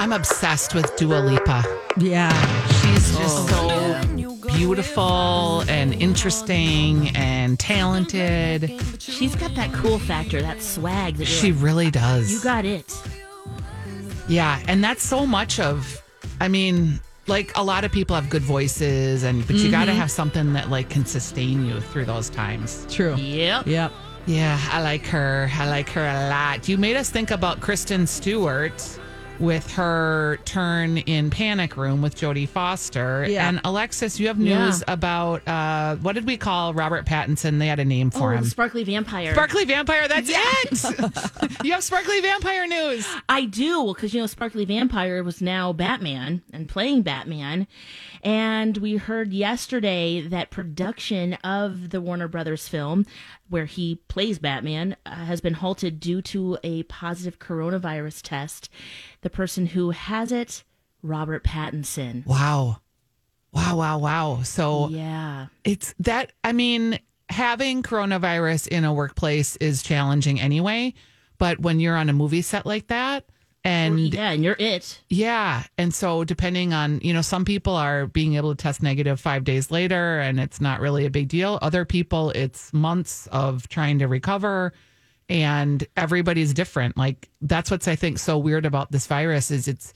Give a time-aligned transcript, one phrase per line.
[0.00, 1.62] I'm obsessed with Dua Lipa.
[1.98, 2.32] Yeah.
[2.80, 3.20] She's oh.
[3.20, 8.80] just so beautiful and interesting and talented.
[8.98, 11.16] She's got that cool factor, that swag.
[11.16, 12.32] That She like, really does.
[12.32, 12.98] you got it.
[14.26, 16.02] Yeah, and that's so much of
[16.40, 19.72] I mean, like a lot of people have good voices and but you mm-hmm.
[19.72, 22.86] got to have something that like can sustain you through those times.
[22.88, 23.16] True.
[23.16, 23.66] Yep.
[23.66, 23.92] Yep.
[24.24, 25.50] Yeah, I like her.
[25.52, 26.68] I like her a lot.
[26.68, 28.98] You made us think about Kristen Stewart
[29.40, 33.26] with her turn in Panic Room with Jodie Foster.
[33.28, 33.48] Yeah.
[33.48, 37.58] And Alexis, you have news about uh, what did we call Robert Pattinson?
[37.58, 38.44] They had a name for Oh, him.
[38.44, 39.32] sparkly vampire.
[39.32, 41.64] Sparkly Vampire, that's it.
[41.64, 43.06] you have Sparkly Vampire news.
[43.28, 47.66] I do, because you know, Sparkly Vampire was now Batman and playing Batman,
[48.22, 53.06] and we heard yesterday that production of the Warner Brothers film,
[53.48, 58.68] where he plays Batman, uh, has been halted due to a positive coronavirus test.
[59.22, 60.64] The person who has it,
[61.02, 62.26] Robert Pattinson.
[62.26, 62.80] Wow.
[63.52, 64.42] Wow, wow, wow.
[64.42, 65.46] So Yeah.
[65.64, 66.98] it's that, I mean,
[67.28, 70.94] having coronavirus in a workplace is challenging anyway.
[71.38, 73.24] But when you're on a movie set like that,
[73.62, 75.00] and yeah, and you're it.
[75.08, 75.64] Yeah.
[75.76, 79.44] And so, depending on, you know, some people are being able to test negative five
[79.44, 81.58] days later and it's not really a big deal.
[81.60, 84.72] Other people, it's months of trying to recover
[85.28, 86.96] and everybody's different.
[86.96, 89.92] Like, that's what's, I think, so weird about this virus is it's,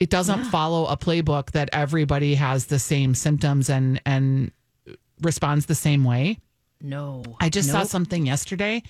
[0.00, 4.50] it doesn't follow a playbook that everybody has the same symptoms and, and
[5.20, 6.38] responds the same way.
[6.80, 7.22] No.
[7.38, 8.82] I just saw something yesterday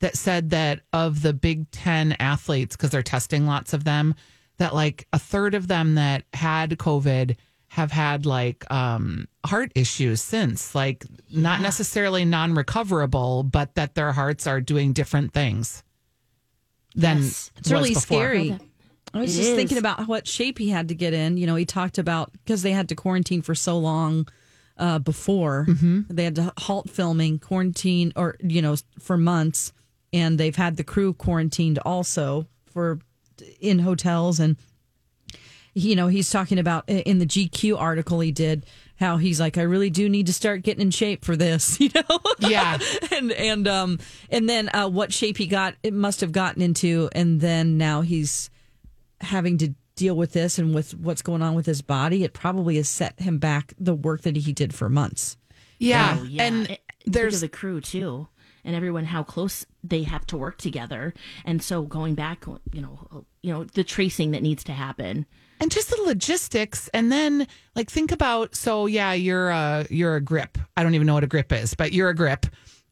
[0.00, 4.14] that said that of the Big Ten athletes, because they're testing lots of them,
[4.58, 7.36] that like a third of them that had COVID
[7.68, 14.12] have had like um, heart issues since, like not necessarily non recoverable, but that their
[14.12, 15.82] hearts are doing different things
[16.96, 17.50] than Yes.
[17.58, 18.00] It's was really before.
[18.18, 18.58] scary.
[19.14, 19.56] I was It just is.
[19.56, 21.36] thinking about what shape he had to get in.
[21.36, 24.28] You know, he talked about because they had to quarantine for so long
[24.76, 25.66] uh, before
[26.08, 29.72] they had to halt filming, quarantine, or you know, for months,
[30.12, 32.98] and they've had the crew quarantined also for
[33.60, 34.56] in hotels and
[35.74, 38.66] you know he's talking about in the GQ article he did
[38.96, 41.90] how he's like I really do need to start getting in shape for this you
[41.94, 42.78] know Yeah.
[43.12, 43.98] and and um
[44.30, 48.00] and then uh what shape he got it must have gotten into and then now
[48.02, 48.50] he's
[49.20, 52.76] having to deal with this and with what's going on with his body it probably
[52.76, 55.36] has set him back the work that he did for months
[55.78, 56.16] Yeah.
[56.20, 56.42] Oh, yeah.
[56.44, 58.28] And It- there's of the crew too,
[58.64, 63.24] and everyone how close they have to work together, and so going back, you know,
[63.42, 65.26] you know the tracing that needs to happen.
[65.60, 70.20] and just the logistics and then like think about so yeah you're a you're a
[70.20, 70.56] grip.
[70.76, 72.46] I don't even know what a grip is but you're a grip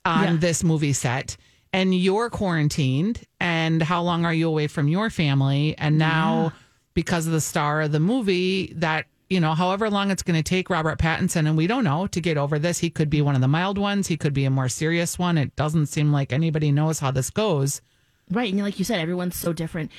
[0.05, 1.37] on this movie set
[1.73, 5.75] and you're quarantined and how long are you away from your family?
[5.79, 6.53] And now
[6.95, 10.43] because of the star of the movie that you know however long it's going to
[10.43, 13.35] take robert pattinson and we don't know to get over this he could be one
[13.35, 16.33] of the mild ones he could be a more serious one it doesn't seem like
[16.33, 17.81] anybody knows how this goes
[18.31, 19.91] Right, and like you said, everyone's so different.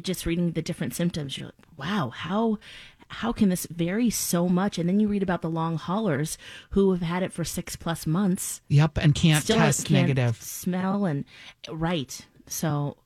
[0.00, 2.58] Just reading the different symptoms, you're like, wow, how
[3.08, 4.78] how can this vary so much?
[4.78, 6.38] And then you read about the long haulers
[6.70, 11.04] who have had it for six plus months, yep and can't test can't negative smell
[11.04, 11.24] and
[11.70, 12.26] right.
[12.46, 12.96] So,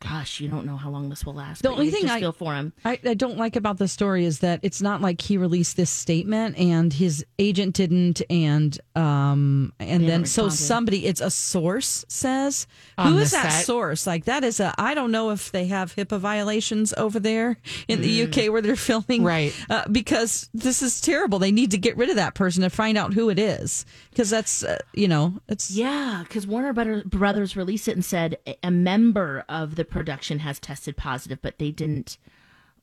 [0.00, 1.62] gosh, you don't know how long this will last.
[1.62, 2.72] The only thing I- feel for him.
[2.84, 5.90] I, I don't like about the story is that it's not like he released this
[5.90, 12.04] statement and his agent didn't and um and They then so somebody it's a source
[12.08, 12.66] says
[12.98, 13.64] On who that set?
[13.64, 17.56] source like that is a I don't know if they have HIPAA violations over there
[17.88, 19.54] in the UK where they're filming Right.
[19.70, 22.96] uh, because this is terrible they need to get rid of that person and find
[22.98, 27.56] out who it is because that's uh, you know it's Yeah, because Warner Brother- Brothers
[27.56, 31.70] released it and said a- a member of the production has tested positive, but they
[31.70, 32.18] didn't.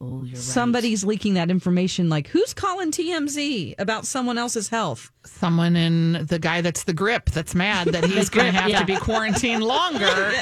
[0.03, 0.37] Oh, you're right.
[0.37, 2.09] Somebody's leaking that information.
[2.09, 5.11] Like, who's calling TMZ about someone else's health?
[5.25, 8.79] Someone in the guy that's the grip that's mad that he's going to have yeah.
[8.79, 10.33] to be quarantined longer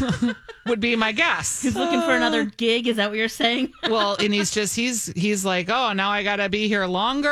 [0.66, 1.62] would be my guess.
[1.62, 2.88] He's looking for another gig.
[2.88, 3.72] Is that what you're saying?
[3.88, 7.28] Well, and he's just he's he's like, oh, now I got to be here longer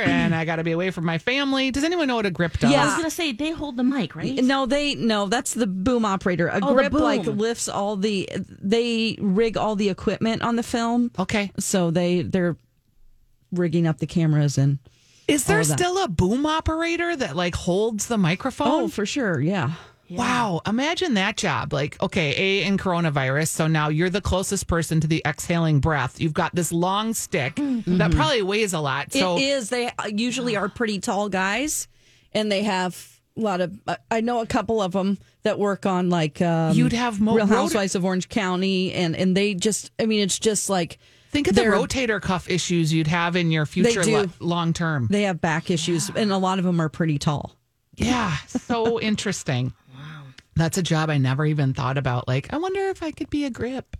[0.00, 1.70] and I got to be away from my family.
[1.70, 2.70] Does anyone know what a grip does?
[2.72, 4.42] Yeah, I was gonna say they hold the mic, right?
[4.42, 5.26] No, they no.
[5.26, 6.48] That's the boom operator.
[6.48, 8.26] A Oh, grip like lifts all the.
[8.60, 11.52] They rig all the equipment on the film, Okay.
[11.58, 12.56] so they they're
[13.52, 14.78] rigging up the cameras and.
[15.26, 15.78] Is there All of that.
[15.78, 18.68] still a boom operator that like holds the microphone?
[18.68, 19.38] Oh, for sure.
[19.38, 19.72] Yeah.
[20.10, 21.72] Wow, imagine that job.
[21.72, 23.48] Like, okay, A in coronavirus.
[23.48, 26.20] So now you're the closest person to the exhaling breath.
[26.20, 27.98] You've got this long stick mm-hmm.
[27.98, 28.18] that mm-hmm.
[28.18, 29.12] probably weighs a lot.
[29.12, 29.68] So it is.
[29.68, 31.88] They uh, usually are pretty tall guys,
[32.32, 33.78] and they have a lot of.
[33.86, 37.34] I- I know a couple of them that work on like um, You'd have mo-
[37.34, 39.90] Real rota- Housewives of Orange County, and and they just.
[39.98, 40.98] I mean, it's just like
[41.30, 45.06] think of the rotator cuff issues you'd have in your future lo- long term.
[45.10, 47.54] They have back issues, and a lot of them are pretty tall.
[47.96, 49.72] Yeah, so interesting.
[49.94, 50.22] Wow.
[50.56, 52.28] That's a job I never even thought about.
[52.28, 53.96] Like, I wonder if I could be a grip.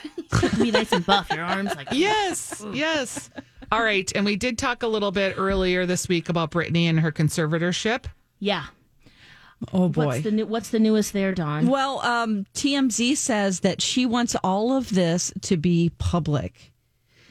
[0.58, 1.28] be nice and buff.
[1.30, 3.28] Your arms like Yes, yes.
[3.70, 4.10] All right.
[4.14, 8.04] And we did talk a little bit earlier this week about Britney and her conservatorship.
[8.38, 8.64] yeah.
[9.72, 10.06] Oh boy.
[10.06, 10.46] What's the new?
[10.46, 11.66] What's the newest there, Dawn?
[11.66, 16.72] Well, um, TMZ says that she wants all of this to be public.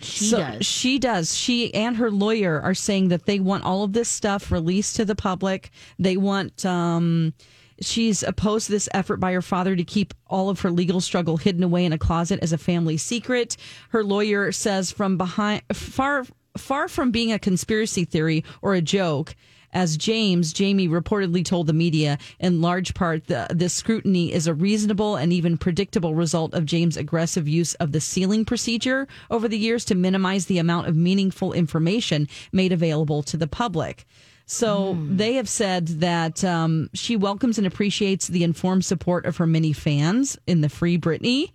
[0.01, 0.65] She So does.
[0.65, 1.35] She does.
[1.35, 5.05] She and her lawyer are saying that they want all of this stuff released to
[5.05, 5.69] the public.
[5.99, 6.65] They want.
[6.65, 7.33] Um,
[7.81, 11.37] she's opposed to this effort by her father to keep all of her legal struggle
[11.37, 13.57] hidden away in a closet as a family secret.
[13.89, 16.25] Her lawyer says from behind, far,
[16.57, 19.35] far from being a conspiracy theory or a joke.
[19.73, 24.53] As James, Jamie reportedly told the media, in large part, the, this scrutiny is a
[24.53, 29.57] reasonable and even predictable result of James' aggressive use of the sealing procedure over the
[29.57, 34.05] years to minimize the amount of meaningful information made available to the public.
[34.45, 39.47] So they have said that um, she welcomes and appreciates the informed support of her
[39.47, 41.53] many fans in the Free Britney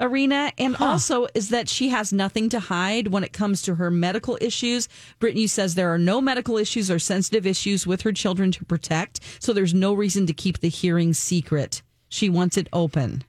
[0.00, 3.90] arena and also is that she has nothing to hide when it comes to her
[3.90, 4.88] medical issues.
[5.20, 9.20] Britney says there are no medical issues or sensitive issues with her children to protect,
[9.38, 11.82] so there's no reason to keep the hearing secret.
[12.08, 13.24] She wants it open.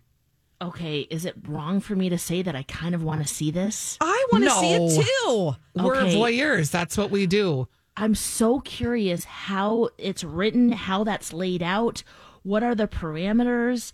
[0.61, 3.51] okay, is it wrong for me to say that I kind of want to see
[3.51, 3.97] this?
[4.01, 5.55] I want to see it too.
[5.75, 6.71] We're voyeurs.
[6.71, 7.67] That's what we do.
[7.95, 12.03] I'm so curious how it's written, how that's laid out.
[12.43, 13.91] What are the parameters?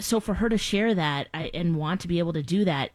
[0.00, 2.90] So for her to share that I, and want to be able to do that,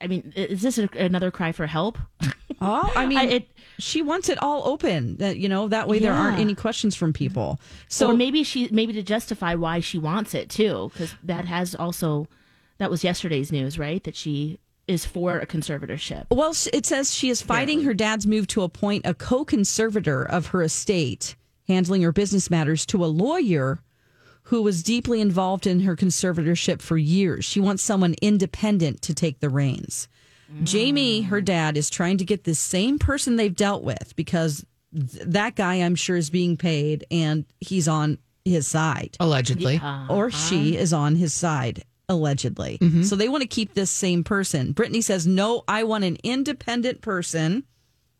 [0.00, 1.98] I mean, is this a, another cry for help?
[2.64, 3.48] Oh, I mean, I- it-
[3.80, 5.16] she wants it all open.
[5.16, 7.58] That you know, that way there aren't any questions from people.
[7.88, 11.74] So or maybe she maybe to justify why she wants it too, because that has
[11.74, 12.28] also
[12.78, 14.04] that was yesterday's news, right?
[14.04, 16.26] That she is for a conservatorship.
[16.30, 20.48] Well, it says she is fighting her dad's move to appoint a co conservator of
[20.48, 21.34] her estate,
[21.66, 23.80] handling her business matters, to a lawyer
[24.52, 27.42] who was deeply involved in her conservatorship for years.
[27.42, 30.08] She wants someone independent to take the reins.
[30.62, 34.62] Jamie, her dad, is trying to get this same person they've dealt with because
[34.94, 39.80] th- that guy, I'm sure, is being paid and he's on his side Allegedly.
[40.10, 40.82] or she uh-huh.
[40.82, 42.76] is on his side allegedly.
[42.76, 43.04] Mm-hmm.
[43.04, 44.74] So they want to keep this same person.
[44.74, 47.64] Britney says, "No, I want an independent person.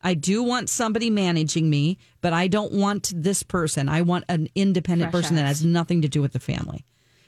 [0.02, 3.88] I do want somebody managing me, but I don't want this person.
[3.88, 6.84] I want an independent Fresh person that has nothing to do with the family."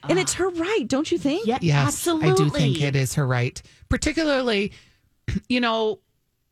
[0.09, 1.47] And it's her right, don't you think?
[1.47, 2.31] Yeah, Yes, absolutely.
[2.31, 3.61] I do think it is her right.
[3.89, 4.73] Particularly,
[5.49, 6.01] you know,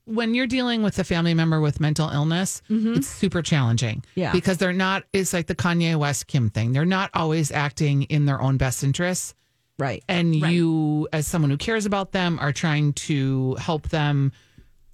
[0.05, 2.95] when you're dealing with a family member with mental illness, mm-hmm.
[2.95, 4.05] it's super challenging.
[4.15, 4.33] Yeah.
[4.33, 6.73] Because they're not, it's like the Kanye West Kim thing.
[6.73, 9.35] They're not always acting in their own best interests.
[9.79, 10.03] Right.
[10.09, 14.33] And you, as someone who cares about them, are trying to help them,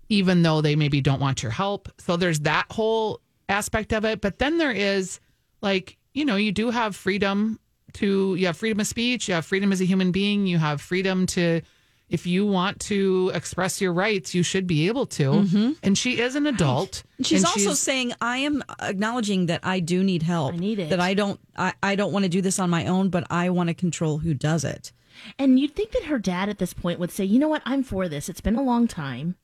[0.09, 1.89] even though they maybe don't want your help.
[1.99, 4.21] So there's that whole aspect of it.
[4.21, 5.21] But then there is,
[5.61, 7.59] like, you know, you do have freedom
[7.95, 10.81] to, you have freedom of speech, you have freedom as a human being, you have
[10.81, 11.63] freedom to,
[12.09, 15.31] if you want to express your rights, you should be able to.
[15.31, 15.73] Mm-hmm.
[15.83, 17.03] And she is an adult.
[17.23, 20.55] She's and also saying, "I am acknowledging that I do need help.
[20.55, 20.89] I need it.
[20.89, 21.39] That I don't.
[21.57, 24.19] I, I don't want to do this on my own, but I want to control
[24.19, 24.91] who does it."
[25.39, 27.83] And you'd think that her dad at this point would say, you know what, I'm
[27.83, 28.29] for this.
[28.29, 29.37] It's been a long time.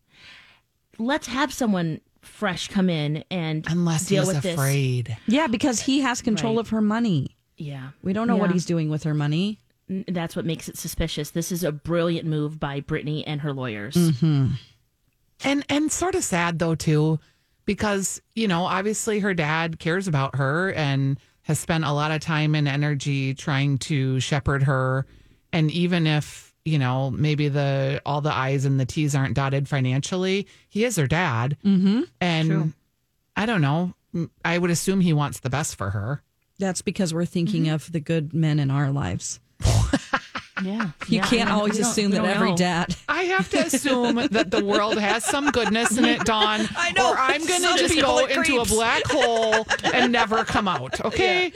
[0.98, 5.16] Let's have someone fresh come in and unless deal he's with this.
[5.26, 6.60] Yeah, because he has control Right.
[6.60, 7.36] of her money.
[7.56, 7.90] Yeah.
[8.02, 9.60] We don't know what he's doing with her money.
[10.08, 11.30] That's what makes it suspicious.
[11.30, 13.94] This is a brilliant move by Britney and her lawyers.
[13.94, 14.52] Mm-hmm.
[15.44, 17.18] And and sort of sad though too,
[17.66, 22.20] because you know obviously her dad cares about her and has spent a lot of
[22.20, 25.06] time and energy trying to shepherd her
[25.52, 29.68] and even if you know maybe the all the i's and the t's aren't dotted
[29.68, 32.02] financially he is her dad mm-hmm.
[32.20, 32.72] and True.
[33.36, 33.94] i don't know
[34.44, 36.22] I would assume he wants the best for her
[36.58, 39.40] That's because we're thinking of the good men in our lives.
[40.62, 40.90] Yeah.
[41.08, 42.56] You Yeah, can't I mean, always assume that every know.
[42.56, 42.94] dad.
[43.08, 46.60] I have to assume that the world has some goodness in it, Dawn.
[46.76, 47.10] I know.
[47.10, 50.68] Or I'm going to Some just go are into a black hole and never come
[50.68, 51.00] out.
[51.04, 51.52] Okay.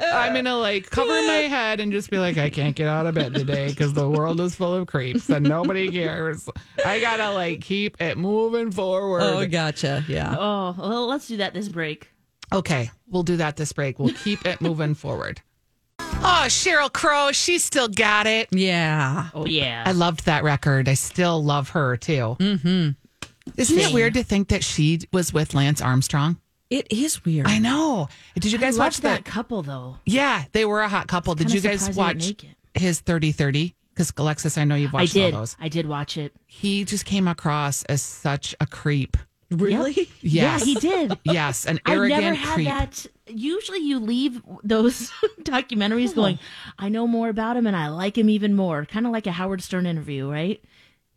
[0.00, 3.06] I'm going to like cover my head and just be like, I can't get out
[3.06, 6.48] of bed today because the world is full of creeps and nobody cares.
[6.84, 9.22] I got to like keep it moving forward.
[9.22, 10.04] Oh, gotcha.
[10.08, 10.34] Yeah.
[10.38, 12.10] Oh, well, let's do that this break.
[12.52, 12.90] Okay.
[13.08, 13.98] We'll do that this break.
[13.98, 15.40] We'll keep it moving forward.
[16.20, 17.32] Oh, Sheryl Crow.
[17.32, 18.48] She still got it.
[18.50, 19.28] Yeah.
[19.34, 19.84] Oh, yeah.
[19.86, 20.88] I loved that record.
[20.88, 22.36] I still love her too.
[22.38, 22.90] Mm-hmm.
[23.56, 26.38] Isn't it weird to think that she was with Lance Armstrong?
[26.70, 27.46] It is weird.
[27.46, 28.08] I know.
[28.34, 29.30] Did you guys love watch that that?
[29.30, 29.96] couple, though.
[30.04, 31.34] Yeah, they were a hot couple.
[31.34, 33.74] Did you guys surprised they didn't watch his 30 30?
[33.94, 35.34] Because Alexis, I know you've I watched did.
[35.34, 35.56] all those.
[35.58, 36.32] I did watch it.
[36.46, 39.16] He just came across as such a creep.
[39.50, 40.08] Really?
[40.20, 40.60] Yes.
[40.60, 41.18] Yeah, he did.
[41.24, 42.68] Yes, an arrogant I never had creep.
[42.68, 43.06] that.
[43.26, 45.10] Usually, you leave those
[45.42, 46.14] documentaries oh.
[46.14, 46.38] going,
[46.78, 49.32] "I know more about him, and I like him even more." Kind of like a
[49.32, 50.62] Howard Stern interview, right?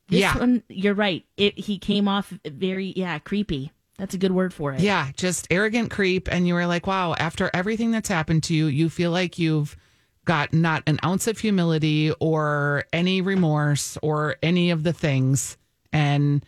[0.08, 0.38] This Yeah.
[0.38, 1.26] one, you're right.
[1.38, 3.72] It he came off very, yeah, creepy.
[3.98, 4.82] That's a good word for it.
[4.82, 6.28] Yeah, just arrogant creep.
[6.32, 9.78] And you were like, wow, after everything that's happened to you, you feel like you've
[10.26, 15.58] got not an ounce of humility or any remorse or any of the things.
[15.94, 16.44] And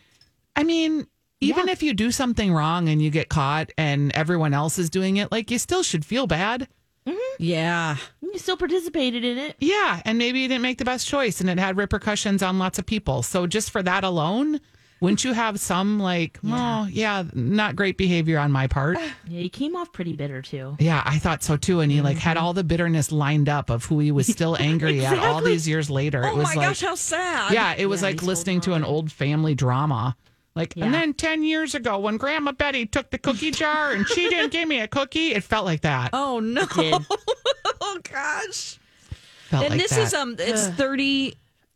[0.56, 1.06] I mean,
[1.44, 5.16] even if you do something wrong and you get caught and everyone else is doing
[5.16, 6.68] it, like you still should feel bad.
[7.06, 7.42] Mm-hmm.
[7.42, 7.96] Yeah.
[8.22, 9.56] You still participated in it.
[9.60, 10.00] Yeah.
[10.04, 12.86] And maybe you didn't make the best choice and it had repercussions on lots of
[12.86, 13.22] people.
[13.22, 14.60] So just for that alone,
[15.00, 18.98] wouldn't you have some like, oh, yeah, not great behavior on my part?
[19.26, 20.76] Yeah, he came off pretty bitter too.
[20.78, 21.80] Yeah, I thought so too.
[21.80, 22.44] And he like had mm-hmm.
[22.44, 25.88] all the bitterness lined up of who he was still angry at all these years
[25.90, 26.24] later.
[26.24, 27.52] Oh it was my like, gosh, how sad.
[27.52, 30.14] yeah, it was Yeah, like listening to an old family drama.
[30.56, 30.84] Like, Yeah.
[30.86, 34.52] and then 10 years ago when Grandma Betty took the cookie jar and she didn't
[34.52, 36.10] give me a cookie, it felt like that.
[36.12, 36.64] Oh no.
[36.66, 36.94] Did.
[37.80, 38.78] Oh gosh.
[39.48, 40.00] felt and like this that.
[40.00, 41.34] is um it's 30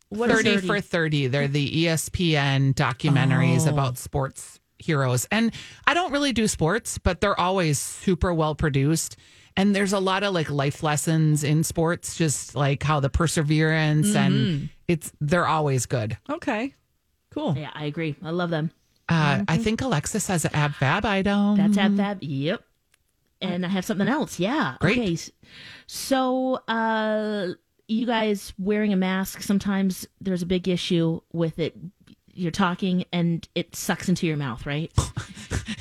[0.09, 0.67] What is 30 30?
[0.67, 1.27] for 30.
[1.27, 3.69] They're the ESPN documentaries Oh.
[3.71, 5.27] about sports heroes.
[5.31, 5.51] And
[5.85, 9.17] I don't really do sports, but they're always super well produced.
[9.57, 14.07] And there's a lot of like life lessons in sports, just like how the perseverance
[14.09, 14.17] Mm-hmm.
[14.17, 16.17] and it's they're always good.
[16.29, 16.73] Okay.
[17.31, 17.55] Cool.
[17.57, 18.15] Yeah, I agree.
[18.23, 18.71] I love them.
[19.07, 21.57] Uh, I think Alexis has an ab fab item.
[21.57, 22.21] That's ab fab.
[22.23, 22.63] Yep.
[23.41, 24.39] And I have something else.
[24.39, 24.75] Yeah.
[24.81, 24.97] Great.
[24.99, 25.17] Okay.
[25.87, 27.47] So, uh,
[27.87, 31.75] you guys wearing a mask, sometimes there's a big issue with it.
[32.33, 34.91] You're talking and it sucks into your mouth, right?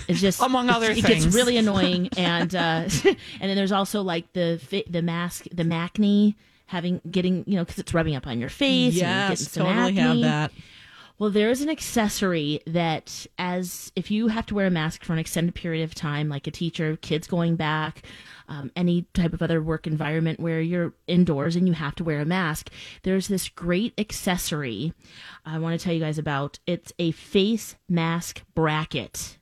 [0.06, 1.24] It's just Among other it things.
[1.26, 5.64] gets really annoying, and uh, and then there's also like the fi- the mask, the
[5.64, 8.94] maskne having getting you know because it's rubbing up on your face.
[8.94, 10.52] and you're getting Yes, some totally have that.
[11.18, 15.14] Well, there is an accessory that, as if you have to wear a mask for
[15.14, 18.02] an extended period of time, like a teacher, kids going back,
[18.48, 22.20] um, any type of other work environment where you're indoors and you have to wear
[22.20, 22.70] a mask,
[23.02, 24.92] there's this great accessory
[25.44, 26.60] I want to tell you guys about.
[26.68, 29.38] It's a face mask bracket.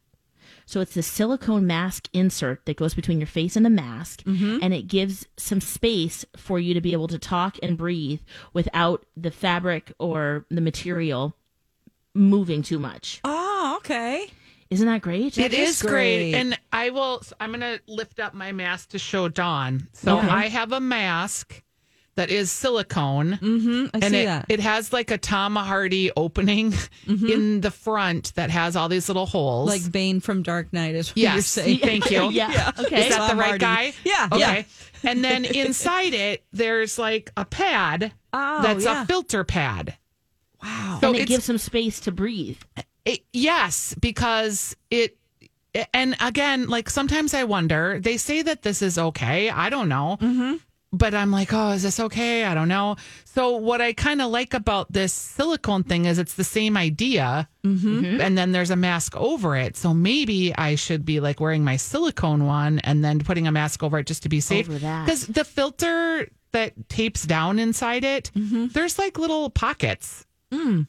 [0.64, 4.22] So it's the silicone mask insert that goes between your face and the mask,
[4.62, 8.20] and it gives some space for you to be able to talk and breathe
[8.54, 11.36] without the fabric or the material
[12.16, 13.20] moving too much.
[13.24, 14.26] Oh, okay.
[14.70, 15.38] Isn't that great?
[15.38, 16.32] It is is great.
[16.32, 16.34] great.
[16.34, 19.88] And I will, I'm going to lift up my mask to show Dawn.
[19.92, 20.28] So Okay.
[20.28, 21.62] I have a mask
[22.16, 23.32] that is silicone.
[23.40, 23.86] Mm-hmm.
[23.94, 24.46] I and see it, that.
[24.48, 26.72] it has like a Tom Hardy opening
[27.06, 29.68] in the front that has all these little holes.
[29.68, 31.34] like Bane from Dark Knight is what Yes.
[31.34, 31.78] you're saying.
[31.82, 32.30] Thank you.
[32.30, 32.72] yeah.
[32.78, 33.08] Okay.
[33.08, 33.58] Is that the right Hardy.
[33.60, 33.92] guy?
[34.02, 34.66] Yeah, Okay.
[35.04, 35.10] yeah.
[35.10, 39.02] and then inside it, there's like a pad Oh, that's yeah.
[39.02, 39.96] a filter pad.
[40.66, 40.98] Wow.
[41.00, 42.58] So and it gives some space to breathe.
[43.04, 45.16] It, yes, because it,
[45.94, 49.48] and again, like sometimes I wonder, they say that this is okay.
[49.50, 50.18] I don't know.
[50.20, 50.56] Mm-hmm.
[50.92, 52.44] But I'm like, oh, is this okay?
[52.44, 52.96] I don't know.
[53.24, 57.48] So, what I kind of like about this silicone thing is it's the same idea.
[57.64, 58.20] Mm-hmm.
[58.20, 59.76] And then there's a mask over it.
[59.76, 63.82] So, maybe I should be like wearing my silicone one and then putting a mask
[63.82, 64.70] over it just to be safe.
[64.70, 65.04] Over that.
[65.04, 68.68] Because the filter that tapes down inside it, Mm-hmm.
[68.68, 70.86] there's like little pockets Mm.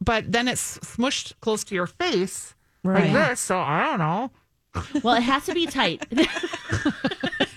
[0.00, 3.12] but then it's smushed close to your face Right.
[3.12, 3.40] like this.
[3.40, 4.30] So I don't know.
[5.04, 6.04] Well, it has to be tight.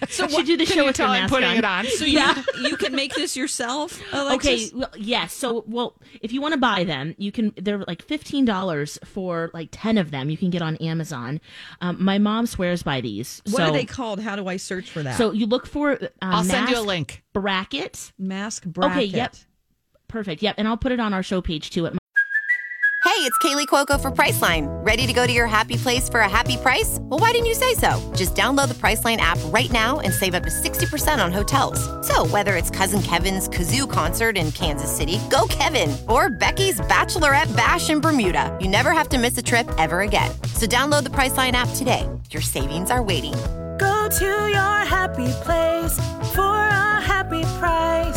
[0.10, 1.58] so should do the Can show you with tell your I'm mask putting on.
[1.58, 1.86] it on?
[1.88, 2.22] So you
[2.62, 4.68] you can make this yourself, Alexis?
[4.68, 5.34] Okay, well, yes.
[5.34, 7.54] So, well, if you want to buy them, you can.
[7.58, 10.30] They're like fifteen dollars for like ten of them.
[10.30, 11.42] You can get on Amazon.
[11.82, 13.42] Um, my mom swears by these.
[13.46, 14.20] What so, are they called?
[14.20, 15.18] How do I search for that?
[15.18, 15.94] So you look for.
[15.94, 17.24] Uh, I'll send you a link.
[17.34, 18.12] Bracket.
[18.18, 18.96] mask bracket.
[18.98, 19.06] Okay.
[19.06, 19.36] Yep.
[20.08, 20.42] Perfect.
[20.42, 20.56] Yep.
[20.58, 21.86] And I'll put it on our show page too.
[21.86, 22.00] At my-
[23.04, 24.68] Hey, it's Kaley Cuoco for Priceline.
[24.86, 27.00] Ready to go to your happy place for a happy price?
[27.02, 28.00] Well, why didn't you say so?
[28.16, 31.80] Just download the Priceline app right now and save up to 60% on hotels.
[32.06, 37.56] So, whether it's Cousin Kevin's Kazoo concert in Kansas City, go Kevin, or Becky's Bachelorette
[37.56, 40.30] Bash in Bermuda, you never have to miss a trip ever again.
[40.54, 42.08] So, download the Priceline app today.
[42.30, 43.34] Your savings are waiting.
[43.80, 45.94] Go to your happy place
[46.36, 48.17] for a happy price.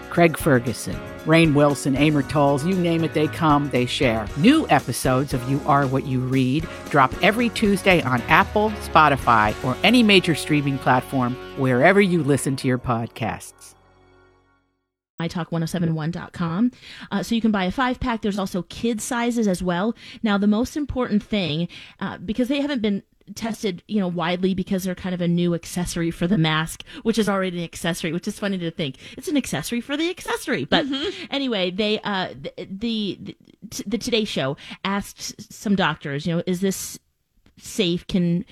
[0.11, 4.27] Craig Ferguson, Rainn Wilson, Amor Towles, you name it, they come, they share.
[4.35, 9.77] New episodes of You Are What You Read drop every Tuesday on Apple, Spotify, or
[9.83, 13.73] any major streaming platform wherever you listen to your podcasts.
[15.21, 16.71] mytalk1071.com.
[17.09, 18.21] Uh, so you can buy a five pack.
[18.21, 19.95] There's also kid sizes as well.
[20.21, 21.69] Now, the most important thing,
[22.01, 23.03] uh, because they haven't been
[23.35, 27.17] tested, you know, widely because they're kind of a new accessory for the mask, which
[27.17, 30.65] is already an accessory, which is funny to think it's an accessory for the accessory.
[30.65, 30.85] But
[31.29, 33.35] anyway, they, uh, the, the,
[33.85, 36.99] the Today Show asked some doctors, you know, is this
[37.57, 38.05] safe?
[38.07, 38.45] Can,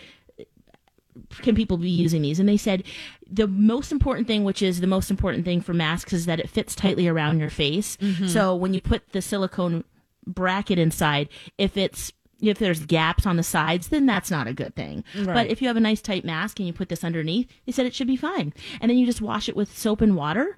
[1.41, 2.39] can people be using these?
[2.39, 2.83] And they said
[3.29, 6.49] the most important thing, which is the most important thing for masks, is that it
[6.49, 7.97] fits tightly around your face.
[8.27, 9.83] So when you put the silicone
[10.25, 14.75] bracket inside, if it's if there's gaps on the sides, then that's not a good
[14.75, 15.03] thing.
[15.25, 17.85] But if you have a nice tight mask and you put this underneath, they said
[17.85, 18.53] it should be fine.
[18.81, 20.57] And then you just wash it with soap and water,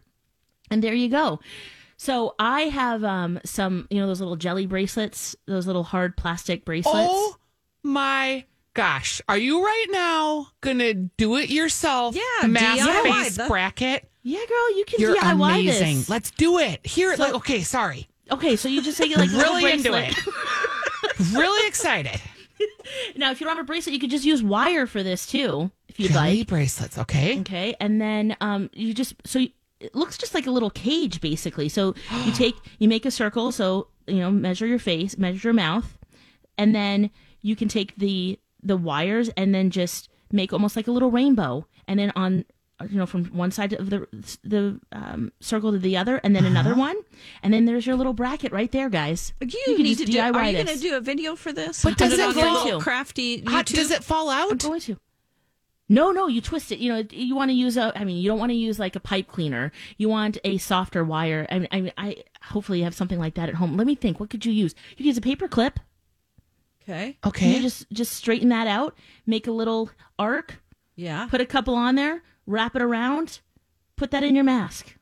[0.69, 1.39] and there you go.
[1.97, 6.65] So I have um, some, you know, those little jelly bracelets, those little hard plastic
[6.65, 7.07] bracelets.
[7.11, 7.35] Oh
[7.83, 9.21] my gosh.
[9.29, 12.15] Are you right now going to do it yourself?
[12.15, 13.03] Yeah, Mask DIY.
[13.23, 14.07] face That- bracket?
[14.23, 15.97] Yeah, girl, you can You're DIY amazing.
[15.97, 16.09] this.
[16.09, 16.85] Let's do it.
[16.85, 18.07] Here, like, okay, sorry.
[18.29, 20.15] Okay, so you just take it like really into it.
[21.21, 22.19] really excited.
[23.15, 25.71] Now, if you don't have a bracelet, you could just use wire for this too,
[25.87, 26.47] if you'd Jelly like.
[26.47, 27.39] bracelets, okay?
[27.39, 31.21] Okay, and then um, you just so you, it looks just like a little cage
[31.21, 31.69] basically.
[31.69, 35.53] So you take you make a circle, so you know measure your face, measure your
[35.53, 35.97] mouth,
[36.57, 37.09] and then
[37.41, 41.65] you can take the the wires and then just make almost like a little rainbow,
[41.87, 42.45] and then on
[42.89, 44.07] you know from one side of the
[44.43, 46.95] the um, circle to the other, and then another one,
[47.43, 49.33] and then there's your little bracket right there, guys.
[49.41, 51.51] You, can need just to do, DIY Are you going to do a video for
[51.51, 51.83] this?
[51.83, 54.51] But does it it fall- your crafty How- does it fall out?
[54.51, 54.97] I'm going to.
[55.89, 56.79] No, no, you twist it.
[56.79, 57.91] You know, you want to use a.
[57.99, 59.73] I mean, you don't want to use like a pipe cleaner.
[59.97, 61.45] You want a softer wire.
[61.51, 63.75] I mean, I, I hopefully you have something like that at home.
[63.75, 64.19] Let me think.
[64.19, 64.73] What could you use?
[64.91, 65.79] You could use a paper clip.
[66.83, 67.17] Okay.
[67.25, 67.55] Okay.
[67.55, 68.97] you just just straighten that out.
[69.25, 70.61] Make a little arc.
[70.95, 71.27] Yeah.
[71.29, 72.23] Put a couple on there.
[72.47, 73.39] Wrap it around.
[73.95, 74.95] Put that in your mask.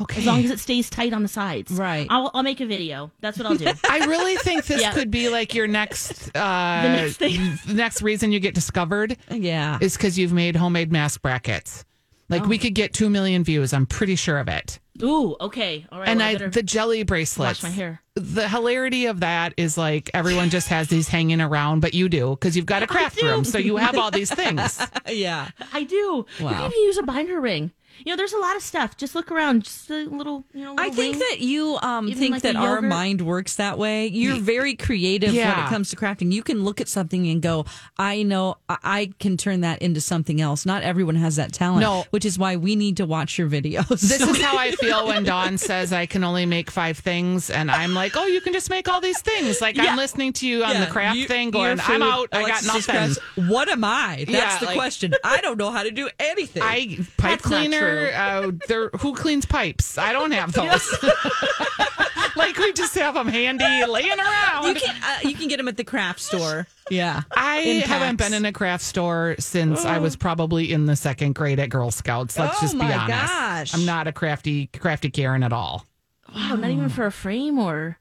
[0.00, 0.20] okay.
[0.20, 1.72] As long as it stays tight on the sides.
[1.72, 2.06] Right.
[2.10, 3.10] I'll I'll make a video.
[3.20, 3.66] That's what I'll do.
[3.88, 4.92] I really think this Yeah.
[4.92, 7.58] could be like your next uh The next thing.
[7.66, 9.78] the next reason you get discovered Yeah.
[9.80, 11.84] is because you've made homemade mask brackets.
[12.28, 12.48] Like Oh.
[12.48, 13.72] we could get two million views.
[13.72, 14.78] I'm pretty sure of it.
[15.02, 15.36] Ooh.
[15.40, 15.86] Okay.
[15.90, 16.08] All right.
[16.08, 17.62] and well, I, better the jelly bracelets.
[17.62, 18.00] wash my hair.
[18.14, 22.30] The hilarity of that is like everyone just has these hanging around, but you do
[22.30, 24.80] because you've got a craft room, so you have all these things.
[25.08, 25.48] yeah.
[25.72, 25.96] I do.
[25.96, 26.50] You Wow.
[26.52, 27.72] can even use a binder ring.
[27.98, 28.96] You know, there's a lot of stuff.
[28.96, 29.64] Just look around.
[29.64, 30.74] Just a little, you know.
[30.78, 31.18] I think ring.
[31.30, 34.06] that you um, Even think like that our mind works that way.
[34.08, 36.32] You're very creative when it comes to crafting.
[36.32, 37.66] You can look at something and go,
[37.98, 40.66] I know I- I can turn that into something else.
[40.66, 42.04] Not everyone has that talent, No.
[42.10, 43.88] which is why we need to watch your videos.
[43.88, 47.70] This is how I feel when Dawn says I can only make five things, and
[47.70, 49.60] I'm like, oh, you can just make all these things.
[49.60, 49.84] Like Yeah.
[49.84, 52.28] I'm listening to you on the craft You- thing, your going, I'm food, out.
[52.32, 53.16] I got nothing.
[53.48, 54.24] What am I?
[54.26, 55.14] That's Yeah, the like- question.
[55.24, 56.62] I don't know how to do anything.
[56.62, 57.83] I pipe cleaner.
[57.84, 58.08] True.
[58.08, 59.98] Uh, there, who cleans pipes?
[59.98, 60.92] I don't have those.
[62.36, 64.66] like we just have them handy, laying around.
[64.66, 66.66] you can uh, you can get them at the craft store.
[66.90, 71.34] Yeah, I haven't been in a craft store since I was probably in the second
[71.34, 72.38] grade at Girl Scouts.
[72.38, 73.32] Let's Oh just be my honest.
[73.32, 73.74] gosh.
[73.74, 75.86] I'm not a crafty crafty Karen at all.
[76.34, 77.98] Wow, not even for a frame or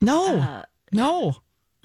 [0.00, 0.62] No, Uh,
[0.92, 1.36] no.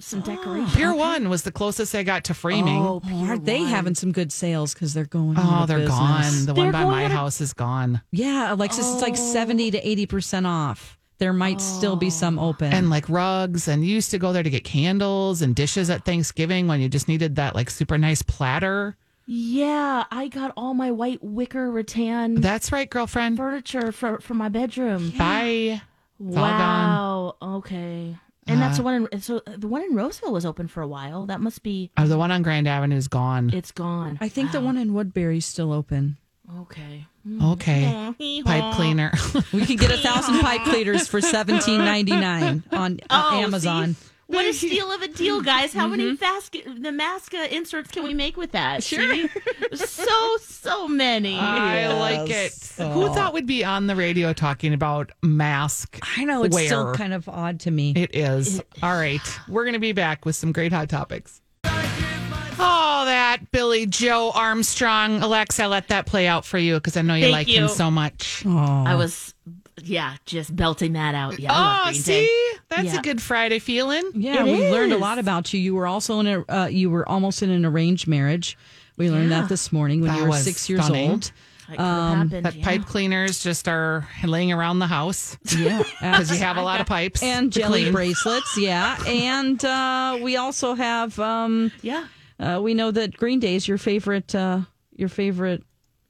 [0.02, 0.26] Some ah.
[0.26, 0.70] decoration.
[0.76, 2.78] Pier One was the closest I got to framing.
[2.82, 5.36] Oh, Oh, aren't they having some good sales because they're going?
[5.38, 5.96] Oh, out of they're business.
[5.98, 6.46] gone.
[6.46, 8.02] The They're one by my out of- house is gone.
[8.10, 9.32] Yeah, Alexis, it's like oh.
[9.32, 10.98] seventy to eighty percent off.
[11.18, 12.72] there might still be some open.
[12.72, 16.04] and like rugs and you used to go there to get candles and dishes at
[16.04, 18.96] Thanksgiving when you just needed that like super nice platter.
[19.24, 23.36] Yeah, I got all my white wicker rattan That's right, girlfriend.
[23.36, 25.10] furniture for for my bedroom.
[25.16, 25.80] Bye.
[26.18, 26.88] It's all gone.
[26.88, 27.36] Wow.
[27.58, 28.16] Okay.
[28.46, 28.76] And that's uh-huh.
[28.78, 31.26] the one in so uh, the one in Roseville was open for a while.
[31.26, 33.50] That must be Oh, the one on Grand Avenue is gone.
[33.52, 34.18] it's gone.
[34.20, 36.16] I think the one in Woodbury's still open.
[36.60, 37.06] Okay.
[37.40, 38.14] Okay.
[38.44, 39.12] Pipe cleaner.
[39.52, 43.94] We can get a thousand pipe cleaners for seventeen ninety nine on uh, Oh, Amazon.
[43.94, 44.08] see?
[44.32, 45.74] What a steal of a deal, guys.
[45.74, 46.14] How many mm-hmm.
[46.14, 48.82] fast the Masca inserts can we make with that?
[48.82, 49.28] Sure.
[49.74, 51.36] so, so many.
[51.38, 52.52] I like it.
[52.78, 55.98] Who thought we'd be on the radio talking about mask?
[56.16, 57.92] I know it's still kind of odd to me.
[57.96, 58.60] It is.
[58.82, 59.20] All right.
[59.48, 61.40] We're going to be back with some great hot topics.
[61.64, 65.20] Oh, that Billie Joe Armstrong.
[65.22, 67.90] Alexa, let that play out for you because I know you Thank like him so
[67.90, 68.44] much.
[68.46, 69.34] I was,
[69.82, 71.40] yeah, just belting that out.
[71.40, 71.84] Yeah.
[71.88, 72.26] Oh, see?
[72.26, 72.58] Day.
[72.68, 73.00] That's Yeah.
[73.00, 74.04] a good Friday feeling.
[74.14, 75.58] Yeah, It we learned a lot about you.
[75.60, 78.56] You were also in a uh, you were almost in an arranged marriage.
[78.96, 79.40] We learned Yeah.
[79.42, 81.10] that this morning when That you were six years stunning.
[81.10, 81.32] old.
[81.68, 82.44] That could have happened.
[82.44, 82.64] That yeah.
[82.64, 86.86] pipe cleaners just are laying around the house Yeah, because you have a lot of
[86.86, 87.22] pipes.
[87.22, 87.92] and jelly clean.
[87.92, 88.58] bracelets.
[88.58, 91.18] Yeah, and uh, we also have.
[91.18, 92.04] Um, Yeah.
[92.38, 94.34] uh, we know that Green Day is your favorite.
[94.34, 94.60] Uh,
[94.94, 95.62] your favorite.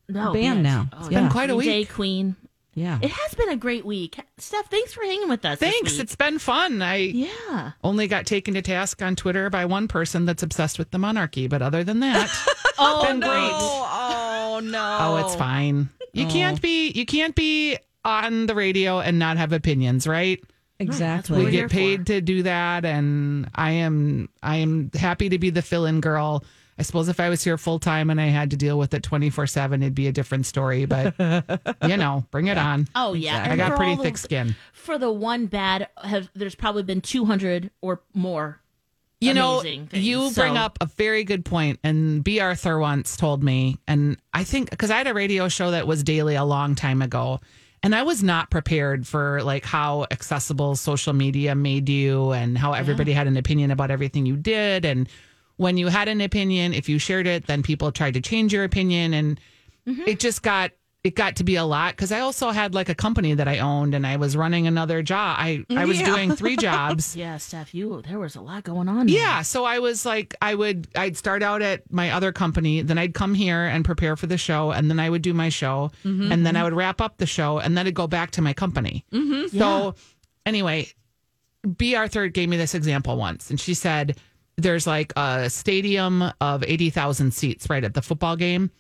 [0.09, 0.65] No, Band yes.
[0.65, 0.89] now.
[0.93, 1.85] Oh, It's been quite a Green Day.
[1.85, 2.37] Queen.
[2.75, 2.99] Yeah.
[3.03, 4.19] It has been a great week.
[4.39, 5.59] Steph, thanks for hanging with us.
[5.59, 5.99] Thanks.
[5.99, 6.81] It's been fun.
[6.81, 7.73] I yeah.
[7.85, 11.49] only got taken to task on Twitter by one person that's obsessed with the monarchy.
[11.49, 12.31] But other than that,
[12.79, 13.31] Oh, been great.
[13.31, 14.99] Oh no!
[15.01, 15.89] Oh, it's fine.
[16.13, 16.31] You oh.
[16.31, 20.43] can't be you can't be on the radio and not have opinions, right?
[20.79, 21.39] Exactly.
[21.39, 22.05] We We're get paid for.
[22.07, 26.45] to do that and I am I am happy to be the fill-in girl.
[26.79, 29.03] I suppose if I was here full time and I had to deal with it
[29.03, 31.15] 24/7 it'd be a different story, but
[31.87, 32.89] you know, bring it on.
[32.95, 33.47] Oh yeah.
[33.49, 34.57] I got pretty all the- thick skin.
[34.73, 38.61] For the one bad, have there's probably been 200 or more.
[39.21, 39.93] You know, things.
[39.93, 42.41] you bring up a very good point, and B.
[42.41, 46.03] Arthur once told me, and I think because I had a radio show that was
[46.03, 47.39] daily a long time ago,
[47.85, 52.73] and I was not prepared for like how accessible social media made you, and how
[52.73, 55.09] everybody had an opinion about everything you did, and
[55.63, 58.65] when you had an opinion, if you shared it, then people tried to change your
[58.65, 59.41] opinion, and
[59.85, 60.03] Mm-hmm.
[60.07, 60.71] it just got
[61.03, 63.59] it got to be a lot because I also had like a company that I
[63.59, 65.37] owned, and I was running another job.
[65.41, 66.07] I I was Yeah.
[66.07, 67.17] doing three jobs.
[67.17, 69.09] Yeah, Steph, you there was a lot going on.
[69.09, 72.97] Yeah, so I was like, I would, I'd start out at my other company, then
[72.99, 75.91] I'd come here and prepare for the show, and then I would do my show,
[76.05, 78.53] and then I would wrap up the show, and then I'd go back to my
[78.53, 79.05] company.
[79.51, 79.97] So,
[80.47, 80.87] anyway,
[81.77, 81.97] B.
[81.97, 84.17] Arthur gave me this example once, and she said,
[84.57, 88.71] "There's like a stadium of eighty thousand seats right at the football game,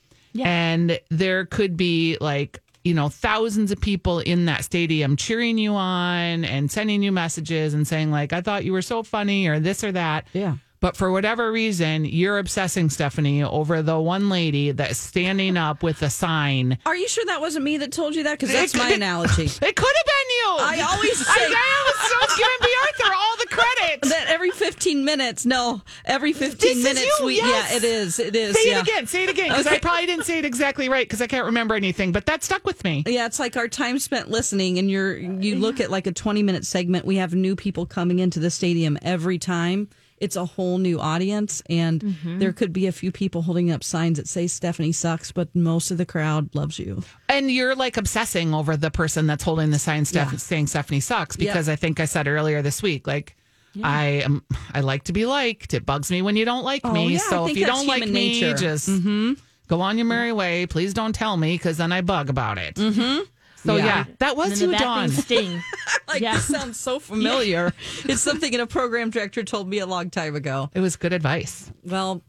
[0.46, 5.76] and there could be like." You know, thousands of people in that stadium cheering you
[5.76, 9.60] on and sending you messages and saying, like, I thought you were so funny or
[9.60, 10.26] this or that.
[10.32, 10.56] Yeah.
[10.82, 16.02] But for whatever reason, you're obsessing Stephanie over the one lady that's standing up with
[16.02, 16.76] a sign.
[16.84, 18.32] Are you sure that wasn't me that told you that?
[18.40, 19.44] Because that's my analogy.
[19.62, 20.56] It could have been you.
[20.58, 22.68] I always say- I was so giving B.
[22.82, 24.02] Arthur all the credit.
[24.10, 25.46] that every 15 minutes.
[25.46, 27.18] No, every 15 This is minutes.
[27.20, 27.70] you, we, yes.
[27.70, 28.18] Yeah, it is.
[28.18, 28.56] It is.
[28.60, 28.78] Say yeah.
[28.78, 29.06] it again.
[29.06, 29.50] Say it again.
[29.50, 32.42] Because I probably didn't say it exactly right because I can't remember anything, but that
[32.42, 33.04] stuck with me.
[33.06, 36.42] Yeah, it's like our time spent listening, and you're you look at like a 20
[36.42, 37.04] minute segment.
[37.04, 39.88] We have new people coming into the stadium every time.
[40.22, 42.38] It's a whole new audience, and Mm-hmm.
[42.38, 45.90] there could be a few people holding up signs that say Stephanie sucks, but most
[45.90, 47.02] of the crowd loves you.
[47.28, 50.38] And you're like obsessing over the person that's holding the sign Steph- Yeah.
[50.38, 51.46] saying Stephanie sucks Yeah.
[51.52, 53.36] because I think I said earlier this week, like,
[53.82, 55.74] I am, I like to be liked.
[55.74, 57.14] It bugs me when you don't like Oh, me.
[57.14, 58.54] yeah, so if you don't like human me, nature.
[58.54, 59.32] Mm-hmm.
[59.32, 60.66] just go on your merry way.
[60.66, 62.74] Please don't tell me because then I bug about it.
[62.76, 63.22] Mm-hmm.
[63.64, 63.84] So Yeah.
[63.84, 65.08] yeah, that was you, the bad Dawn.
[65.08, 65.62] sting.
[66.08, 66.34] Like Yeah.
[66.34, 67.72] this sounds so familiar.
[68.04, 70.70] it's something that a program director told me a long time ago.
[70.74, 71.70] It was good advice.
[71.84, 72.22] Well,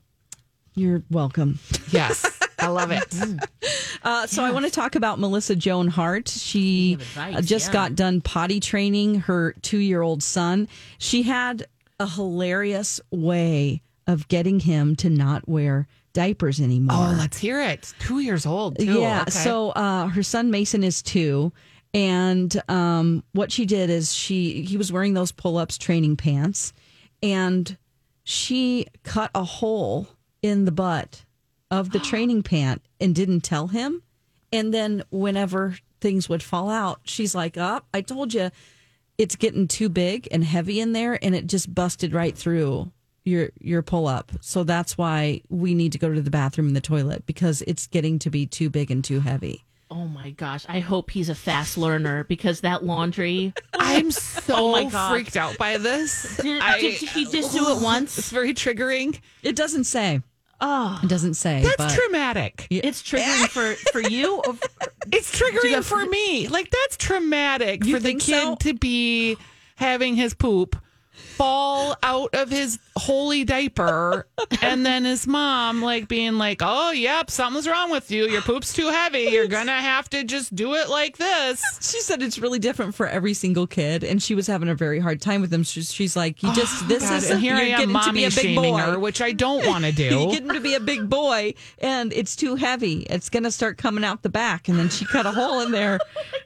[0.75, 1.59] you're welcome.
[1.91, 3.13] Yes, I love it.
[4.03, 6.27] Uh, so I want to talk about Melissa Joan Hart.
[6.29, 7.73] She advice, just yeah.
[7.73, 10.67] got done potty training her two-year-old son.
[10.97, 11.67] She had
[11.99, 16.95] a hilarious way of getting him to not wear diapers anymore.
[16.97, 17.93] Oh, let's hear it.
[17.99, 18.77] Two years old.
[18.79, 18.99] Too.
[18.99, 19.23] Yeah.
[19.23, 19.31] Okay.
[19.31, 21.51] So uh, her son Mason is two,
[21.93, 26.73] and um, what she did is she he was wearing those pull ups training pants,
[27.21, 27.77] and
[28.23, 30.07] she cut a hole
[30.41, 31.25] in the butt
[31.69, 34.01] of the training pant and didn't tell him.
[34.51, 38.51] And then whenever things would fall out, she's like, "Up, I told you."
[39.15, 42.91] It's getting too big and heavy in there, and it just busted right through
[43.23, 44.31] your your pull up.
[44.41, 47.87] So that's why we need to go to the bathroom and the toilet because it's
[47.87, 49.63] getting to be too big and too heavy.
[49.91, 50.65] Oh my gosh!
[50.67, 53.53] I hope he's a fast learner because that laundry.
[53.73, 56.37] I'm so Oh freaked out by this.
[56.37, 58.17] Did, I- did he just do it once?
[58.17, 59.19] It's very triggering.
[59.43, 60.21] It doesn't say.
[60.65, 61.61] Oh, It doesn't say.
[61.61, 62.67] That's but traumatic.
[62.69, 64.37] it's triggering for for you.
[64.47, 64.67] Or for-
[65.11, 66.47] It's triggering for me.
[66.47, 68.55] Like that's traumatic You for the kid so?
[68.55, 69.35] to be
[69.75, 70.75] having his poop
[71.37, 74.27] fall out of his holy diaper
[74.61, 78.25] and then his mom like being like, "Oh, yep, something's wrong with you.
[78.27, 79.23] Your poop's too heavy.
[79.31, 83.07] You're to have to just do it like this." She said it's really different for
[83.07, 85.63] every single kid, and she was having a very hard time with them.
[85.63, 87.81] She's, she's like, "You just oh, this Oh, God, is and here I am getting
[87.81, 88.79] to be mommy a big shaming boy.
[88.79, 91.53] her, which I don't want to do you get him to be a big boy,
[91.79, 93.01] and it's too heavy.
[93.09, 95.99] It's to start coming out the back, and then she cut a hole in there,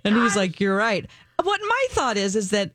[0.03, 1.05] and he was like, "You're right."
[1.43, 2.71] What my thought is is that.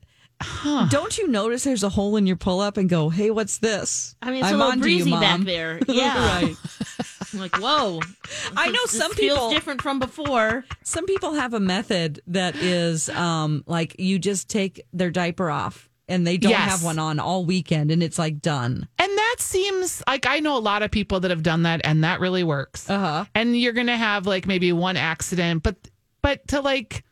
[0.89, 4.15] Don't you notice there's a hole in your pull up and go, hey, what's this?
[4.21, 5.79] I mean, it's I'm a little onto you, breezy back Mom." there.
[5.87, 6.55] Yeah, right.
[7.33, 7.99] I'm like whoa.
[8.55, 10.65] I know This some feels people different from before.
[10.83, 15.89] Some people have a method that is um, like you just take their diaper off
[16.07, 16.69] and they don't Yes.
[16.69, 18.87] have one on all weekend and it's like done.
[18.99, 22.03] And that seems like I know a lot of people that have done that and
[22.03, 22.87] that really works.
[22.89, 23.25] Uh-huh.
[23.33, 25.75] And you're going to have like maybe one accident, but
[26.21, 27.03] but to like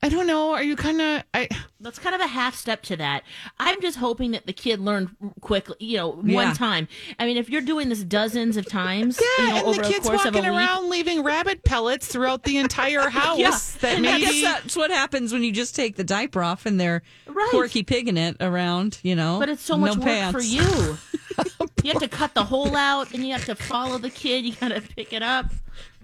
[0.00, 1.48] I don't know, are you kind of I
[1.80, 3.24] That's kind of a half step to that.
[3.58, 6.34] I'm just hoping that the kid learned quickly, you know, Yeah.
[6.34, 6.86] one time.
[7.18, 9.88] I mean, if you're doing this dozens of times, Yeah, you know, and over the
[9.88, 13.50] a kids course of walking week, around leaving rabbit pellets throughout the entire house Yeah.
[13.80, 16.64] that And I guess maybe that's what happens when you just take the diaper off
[16.64, 17.48] and they're Right.
[17.50, 19.38] quirky pigging it around, you know.
[19.40, 20.32] but it's so no much work pants.
[20.38, 20.98] for you.
[21.82, 24.44] you have to cut the hole out, and you have to follow the kid.
[24.44, 25.46] You got to pick it up,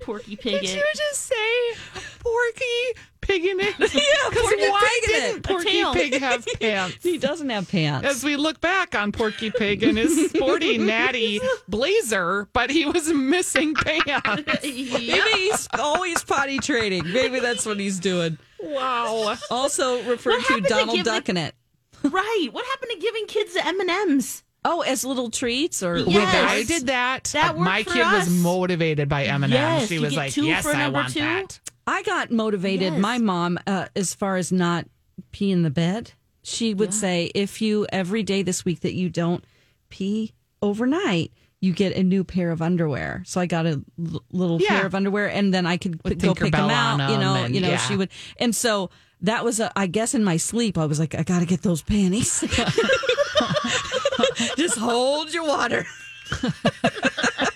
[0.01, 0.77] Porky Pig Did it.
[0.77, 1.75] you just say
[2.21, 3.75] Porky Pig in it?
[3.79, 5.43] Yeah, 'Cause Porky why Pig in didn't.
[5.43, 5.85] Porky.
[5.93, 6.97] Pig have pants?
[7.03, 8.07] He doesn't have pants.
[8.07, 13.09] As we look back on Porky Pig and his sporty, natty blazer, but he was
[13.13, 14.63] missing pants.
[14.63, 17.11] Maybe he's always potty training.
[17.13, 18.39] Maybe that's what he's doing.
[18.63, 19.37] Wow.
[19.51, 21.55] Also referred What to happened to Donald give the- Duck in it.
[22.03, 22.49] Right.
[22.53, 24.43] What happened to giving kids the M and M's?
[24.67, 26.07] Oh, as little treats or Yes.
[26.07, 29.51] When I did that, That worked my for kid was motivated by M&M.
[29.51, 31.21] Yes, she you was get like, two yes, for I number want two.
[31.21, 31.61] that.
[31.87, 32.95] I got motivated.
[32.95, 33.01] Yes.
[33.01, 34.87] My mom, uh, as far as not
[35.33, 39.09] pee in the bed, she would say, if you every day this week that you
[39.09, 39.45] don't
[39.91, 43.23] pee overnight, you get a new pair of underwear.
[43.27, 44.69] So I got a l- little Yeah.
[44.69, 47.01] pair of underwear, and then I could p- go pick them out.
[47.01, 47.77] on You know, and- you know, yeah.
[47.79, 48.91] she would, and so
[49.23, 51.63] that was, a, I guess, in my sleep, I was like, I got to get
[51.63, 52.41] those panties.
[54.57, 55.87] Just hold your water.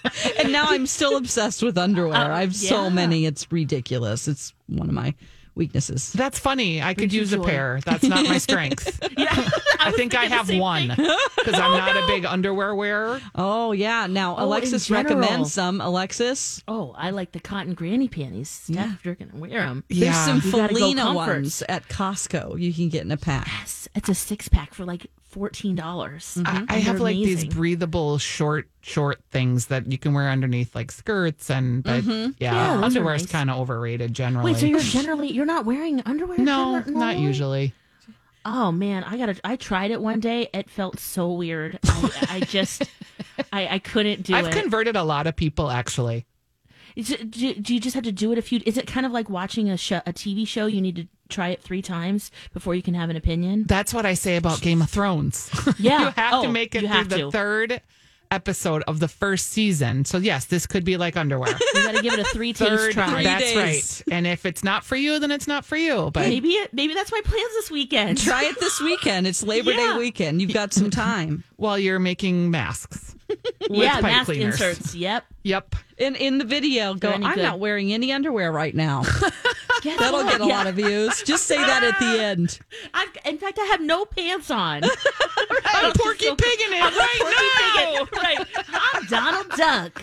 [0.38, 2.16] and now I'm still obsessed with underwear.
[2.16, 4.28] Oh, I have so many, it's ridiculous.
[4.28, 5.14] It's one of my
[5.54, 6.12] weaknesses.
[6.12, 6.80] That's funny.
[6.80, 7.80] I could Brings use a pair.
[7.84, 9.00] That's not my strength.
[9.18, 9.48] Yeah.
[9.80, 13.20] I think I have one because I'm oh, not a big underwear wearer.
[13.34, 14.06] Oh yeah.
[14.06, 15.16] Now Oh, Alexis general.
[15.16, 15.80] recommends some.
[15.80, 18.48] Alexis, Oh, I like the cotton granny panties.
[18.48, 18.92] Steph, Yeah.
[19.02, 19.82] you're gonna wear them.
[19.88, 22.60] there's some You Felina ones at Costco.
[22.60, 23.48] You can get in a pack.
[23.48, 26.38] Yes, it's a six pack for like fourteen dollars.
[26.44, 30.90] I, I have like these breathable short, short things that you can wear underneath like
[30.90, 32.30] skirts and but mm-hmm.
[32.38, 33.32] yeah, Yeah, underwear is nice.
[33.32, 34.52] kind of overrated generally.
[34.52, 36.38] Wait, so you're generally you're not wearing underwear?
[36.38, 37.72] no, gener- not usually.
[38.44, 39.36] Oh man, I gotta.
[39.44, 40.48] I tried it one day.
[40.54, 41.78] It felt so weird.
[41.84, 42.82] I, I just,
[43.52, 44.52] I, I couldn't do I've it.
[44.54, 46.24] converted a lot of people actually.
[46.98, 48.60] Is it- do, do you just have to do it a few?
[48.66, 50.66] Is it kind of like watching a show, a TV show?
[50.66, 53.64] You need to try it three times before you can have an opinion.
[53.68, 55.48] That's what I say about Game of Thrones.
[55.78, 56.00] Yeah.
[56.00, 57.30] you have Oh, to make it through have the to.
[57.30, 57.80] third
[58.30, 60.04] episode of the first season.
[60.04, 61.54] So yes, this could be like underwear.
[61.74, 63.22] You got to give it a three taste Third, try.
[63.22, 64.02] that's days.
[64.06, 64.14] right.
[64.14, 66.10] And if it's not for you, then it's not for you.
[66.12, 68.18] But Maybe it, maybe that's my plans this weekend.
[68.18, 69.26] Try it this weekend.
[69.26, 69.92] It's Labor Yeah.
[69.94, 70.42] Day weekend.
[70.42, 71.44] You've got some time.
[71.56, 73.14] while you're making masks,
[73.70, 74.54] yeah, pipe mask cleaners.
[74.60, 74.94] inserts.
[74.94, 75.24] Yep.
[75.42, 75.76] yep.
[75.98, 77.10] In in the video, go.
[77.10, 77.42] I'm good.
[77.42, 79.02] not wearing any underwear right now.
[79.82, 80.56] Guess That'll get a Yeah.
[80.56, 81.22] lot of views.
[81.22, 82.58] Just say that at the end.
[82.94, 84.82] I've, in fact, I have no pants on.
[85.66, 88.20] I'm Porky Pig in it right now.
[88.20, 88.46] right.
[88.72, 90.02] I'm Donald Duck.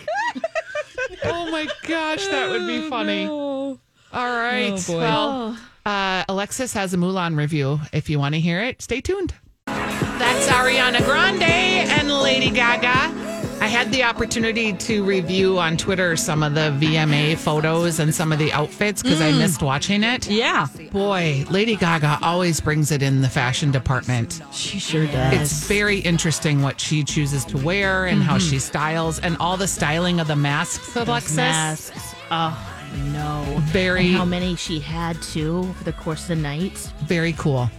[1.24, 3.26] Oh my gosh, that would be funny.
[3.26, 3.78] All
[4.12, 4.72] right.
[4.72, 4.96] Oh, boy.
[4.98, 7.78] Well, uh, Alexis has a Mulan review.
[7.92, 9.34] If you want to hear it, stay tuned.
[10.18, 13.26] That's Ariana Grande and Lady Gaga.
[13.60, 18.32] I had the opportunity to review on Twitter some of the VMA photos and some
[18.32, 19.38] of the outfits because I mm.
[19.38, 20.28] missed watching it.
[20.28, 24.42] Yeah, Boy, Lady Gaga always brings it in the fashion department.
[24.52, 25.32] she sure does.
[25.34, 28.48] It's very interesting what she chooses to wear and how mm-hmm.
[28.48, 31.36] she styles and all the styling of the masks, Alexis.
[31.36, 32.14] Masks.
[32.30, 32.56] Oh,
[33.12, 33.42] No.
[33.66, 36.76] Very- And how many she had too for the course of the night.
[37.04, 37.70] Very cool.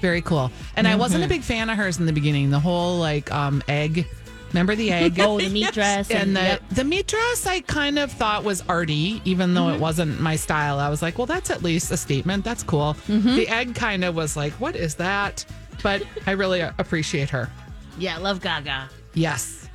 [0.00, 0.50] Very cool.
[0.76, 2.50] And I wasn't a big fan of hers in the beginning.
[2.50, 4.06] The whole like um egg
[4.50, 5.18] Remember the egg?
[5.20, 6.10] Oh, the meat dress.
[6.10, 6.62] and the yep.
[6.70, 9.74] the meat dress I kind of thought was arty, even though Mm-hmm.
[9.76, 10.78] it wasn't my style.
[10.78, 12.44] I was like, well, that's at least a statement.
[12.44, 12.96] That's cool.
[13.08, 13.36] Mm-hmm.
[13.36, 15.44] The egg kind of was like, what is that?
[15.82, 17.50] But I really appreciate her.
[17.98, 18.88] yeah, love Gaga.
[19.12, 19.68] Yes.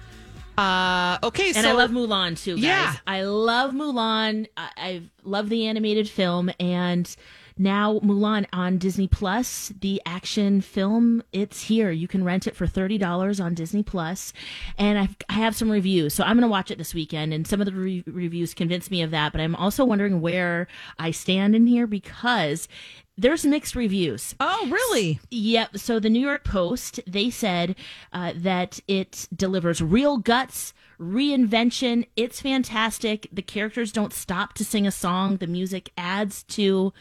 [0.58, 2.64] Uh, okay, And so I love Mulan too, guys.
[2.64, 2.94] Yeah.
[3.08, 4.48] I love Mulan.
[4.58, 7.14] I, I love the animated film, and
[7.58, 11.24] now Mulan on Disney Plus, the action film.
[11.32, 11.92] It's here.
[11.92, 14.34] You can rent it for thirty dollars on Disney Plus,
[14.78, 16.14] and I've, I have some reviews.
[16.14, 18.90] So I'm going to watch it this weekend, and some of the re- reviews convince
[18.90, 19.32] me of that.
[19.32, 20.68] But I'm also wondering where
[21.00, 22.68] I stand in here because.
[23.16, 24.34] There's mixed reviews.
[24.40, 25.20] Oh, really?
[25.30, 25.78] Yep.
[25.78, 27.76] So the New York Post they said
[28.12, 32.08] uh, that it delivers real guts, reinvention.
[32.16, 33.28] It's fantastic.
[33.32, 35.38] The characters don't stop to sing a song.
[35.38, 36.92] The music adds to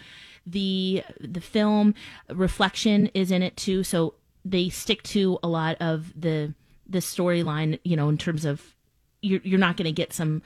[0.47, 1.95] the the film.
[2.29, 3.85] Reflection is in it too.
[3.85, 6.55] So they stick to a lot of the
[6.89, 7.79] the storyline.
[7.85, 8.75] You know, in terms of
[9.21, 10.43] you're you're not going to get some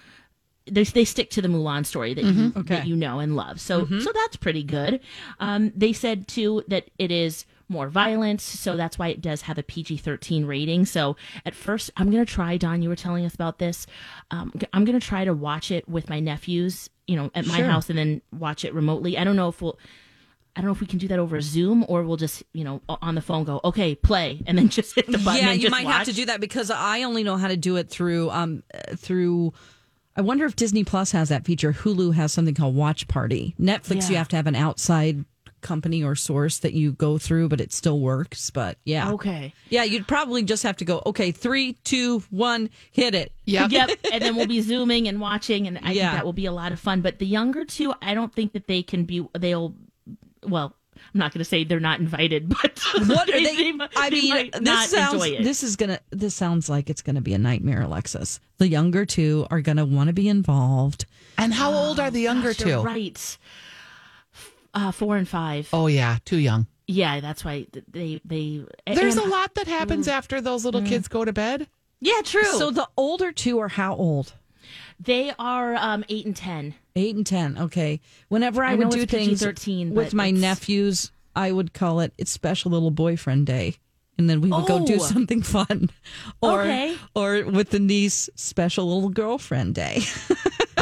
[0.67, 3.61] they, they stick to the Mulan story that you that you know and love.
[3.61, 5.01] So so that's pretty good.
[5.39, 9.59] Um, they said too that it is more violence, so that's why it does have
[9.59, 10.85] a PG thirteen rating.
[10.85, 12.57] So at first, I'm gonna try.
[12.57, 13.87] Dawn, you were telling us about this.
[14.31, 17.89] Um, I'm gonna try to watch it with my nephews, you know, at my house,
[17.91, 19.17] and then watch it remotely.
[19.19, 19.79] I don't know if we'll.
[20.55, 22.81] I don't know if we can do that over Zoom or we'll just, you know,
[22.89, 25.45] on the phone go, okay, play, and then just hit the button.
[25.45, 27.91] yeah, you might have to do that because I only know how to do it
[27.91, 29.53] through um uh, through.
[30.17, 31.75] I wonder if Disney Plus has that feature.
[31.75, 33.55] Hulu has something called Watch Party.
[33.61, 35.27] Netflix, you have to have an outside
[35.67, 38.51] company or source that you go through, but it still works.
[38.51, 39.53] But yeah, Okay.
[39.69, 41.03] yeah, you'd probably just have to go.
[41.07, 43.33] Okay, three, two, one, hit it.
[43.45, 43.71] Yep.
[43.79, 43.91] yep.
[44.13, 46.11] And then we'll be zooming and watching, and I Yeah.
[46.11, 47.01] think that will be a lot of fun.
[47.01, 49.27] But the younger two, I don't think that they can be.
[49.39, 49.75] They'll.
[50.47, 50.75] Well,
[51.15, 53.73] I'm not going to say they're not invited, but What are they?
[53.73, 55.15] mi- I they mean, might this not sounds.
[55.15, 55.45] enjoy it.
[55.45, 56.01] This is gonna.
[56.11, 58.41] This sounds like it's gonna be a nightmare, Alexis.
[58.59, 61.05] The younger two are gonna want to be involved.
[61.39, 62.83] And how old are the oh younger Gosh, you're two?
[62.87, 63.39] right?
[64.77, 65.71] Uh, four and five.
[65.73, 66.67] Oh yeah, too young.
[66.87, 68.63] Yeah, that's why they they.
[68.87, 71.67] There's and- a lot that happens after those little kids go to bed.
[71.99, 72.45] Yeah, true.
[72.45, 74.35] So the older two are how old?
[75.01, 76.75] they are um eight and ten.
[76.95, 77.57] Eight and ten.
[77.57, 78.01] Okay.
[78.29, 82.13] Whenever I, I would do it's things PG-13, with my nephews, I would call it
[82.19, 83.77] "It's Special Little Boyfriend Day,"
[84.19, 84.99] and then we would go do Oh.
[84.99, 85.91] something fun.
[86.41, 86.97] Or, Okay.
[87.15, 90.03] or with the niece, "Special Little Girlfriend Day."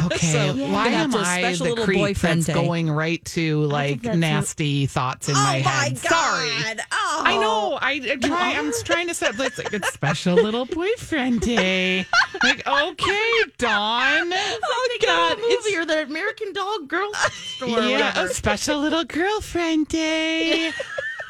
[0.06, 2.52] Okay, So, why am I the creep boyfriend that's day.
[2.52, 5.96] going right to like that's nasty thoughts in oh my head?
[5.96, 6.50] Sorry.
[6.92, 7.22] Oh.
[7.24, 7.78] I know.
[7.80, 8.52] I, I try.
[8.58, 9.38] I'm trying to set.
[9.40, 12.04] It's like it's special little boyfriend day.
[12.42, 14.30] like okay, Dawn.
[14.34, 15.38] Oh God!
[15.38, 17.68] Movie or the American Doll Girl store.
[17.80, 20.72] Yeah, a special little girlfriend day.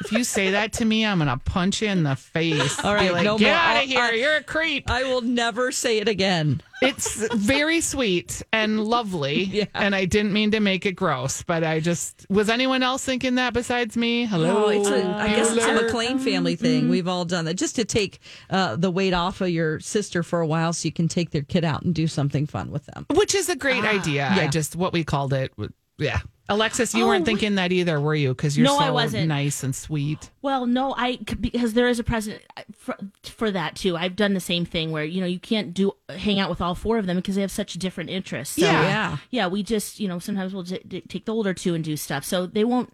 [0.05, 2.79] If you say that to me, I'm gonna punch you in the face.
[2.83, 3.55] All right, like, no get more.
[3.55, 4.01] out of here.
[4.01, 4.89] I'll- You're a creep.
[4.89, 6.61] I will never say it again.
[6.81, 9.43] It's very sweet and lovely.
[9.55, 9.65] Yeah.
[9.73, 13.35] And I didn't mean to make it gross, but I just was anyone else thinking
[13.35, 14.25] that besides me?
[14.25, 14.65] Hello.
[14.65, 15.73] Oh, it's a, I guess it's a?
[15.73, 16.89] McLean family thing.
[16.89, 20.41] We've all done that just to take uh, the weight off of your sister for
[20.41, 23.05] a while, so you can take their kid out and do something fun with them.
[23.13, 24.27] Which is a great idea.
[24.29, 24.47] I Yeah.
[24.47, 25.53] just what we called it.
[25.97, 26.19] Yeah.
[26.47, 28.29] Alexis, you Oh, weren't we- thinking that either, were you?
[28.29, 29.27] Because you're No, so I wasn't.
[29.27, 30.29] nice and sweet.
[30.43, 33.97] Well, no, I because there is a precedent uh, for, for that too.
[33.97, 36.75] I've done the same thing where you know you can't do hang out with all
[36.75, 38.55] four of them because they have such different interests.
[38.57, 38.81] So, Yeah.
[38.83, 39.17] Yeah.
[39.31, 39.47] yeah.
[39.47, 42.23] We just you know sometimes we'll j- d- take the older two and do stuff,
[42.23, 42.93] so they won't.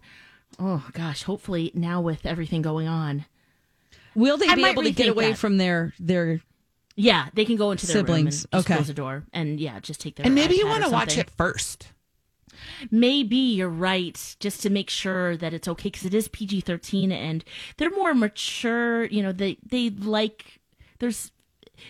[0.58, 3.26] Oh gosh, hopefully now with everything going on,
[4.14, 5.38] Will they I be able to get away that.
[5.38, 6.40] from their their?
[6.96, 8.74] yeah, they can go into their Siblings, room and just okay.
[8.76, 11.28] close the door and yeah, just take their And maybe you want to watch it
[11.30, 11.88] first.
[12.90, 17.12] Maybe you're right, just to make sure that it's okay because it is PG thirteen
[17.12, 17.44] and
[17.76, 19.04] they're more mature.
[19.06, 20.60] You know, they they like
[20.98, 21.30] there's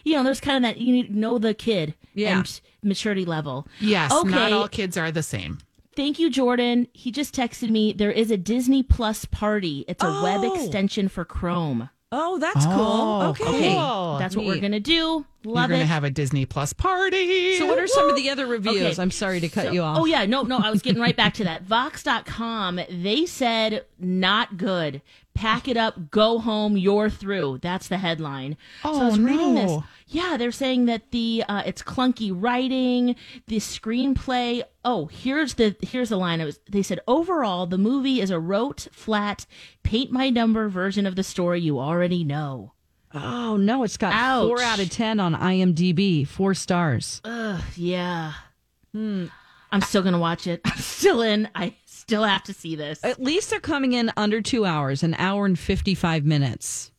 [0.05, 2.39] you know there's kind of that you need to know the kid Yeah.
[2.39, 3.67] and maturity level.
[3.81, 4.31] Yes, Okay.
[4.31, 5.59] not all kids are the same.
[5.95, 6.89] Thank you, Jordan.
[6.95, 7.93] He just texted me.
[7.93, 9.85] There is a Disney Plus party.
[9.87, 10.55] It's a web Oh.
[10.55, 11.91] extension for Chrome.
[12.15, 13.47] Oh, that's Oh, cool.
[13.49, 13.57] Okay.
[13.59, 14.19] Okay, Cool.
[14.19, 14.61] that's what we're Neat.
[14.61, 15.05] gonna do.
[15.07, 17.57] Love You're Love gonna have a Disney Plus party.
[17.59, 18.83] So, what are some of the other reviews?
[18.83, 19.03] Okay.
[19.03, 19.99] I'm sorry to cut So- you off.
[19.99, 21.63] Oh yeah, no, no, I was getting right back to that.
[21.63, 25.01] Vox.com, they said not good.
[25.35, 27.59] Pack it up, go home, you're through.
[27.63, 28.57] That's the headline.
[28.83, 29.71] so I was Oh, reading this.
[29.71, 29.85] no.
[30.07, 33.17] Yeah, they're saying that the uh, it's clunky writing,
[33.47, 34.63] the screenplay.
[34.85, 36.41] Oh, here's the here's the line.
[36.41, 39.47] It was they said overall the movie is a rote, flat,
[39.83, 42.73] paint my number version of the story you already know.
[43.15, 44.47] Oh no, it's got Ouch.
[44.49, 47.21] four out of ten on IMDb, four stars.
[47.25, 48.33] Ugh, yeah.
[48.93, 49.27] Hmm.
[49.71, 50.61] I'm still gonna watch it.
[50.67, 51.49] I'm still in.
[51.55, 53.03] I still have to see this.
[53.05, 56.91] At least they're coming in under two hours, an hour and fifty-five minutes.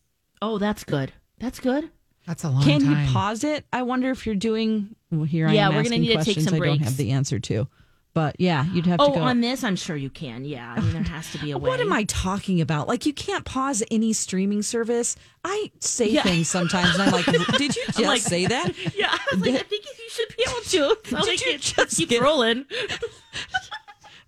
[0.42, 1.14] Oh, that's good.
[1.40, 1.90] That's good.
[2.26, 3.06] That's a long Can time.
[3.06, 3.66] you pause it?
[3.74, 4.96] I wonder if you're doing.
[5.12, 6.80] Well, here I Yeah, am we're gonna asking need to take questions some I don't
[6.80, 7.68] have the answer to.
[8.16, 9.22] But yeah, you'd have Oh, to go.
[9.26, 10.46] on this, I'm sure you can.
[10.46, 11.68] Yeah, I mean, there has to be a way.
[11.68, 12.88] What am I talking about?
[12.88, 15.16] Like you can't pause any streaming service.
[15.44, 16.22] I say Yeah.
[16.22, 17.26] things sometimes, and I'm like,
[17.58, 20.44] "Did you just like- say that?" Yeah, I was like, I think you should be
[20.48, 21.10] able to.
[21.10, 22.66] So Did like, you just keep get- rolling?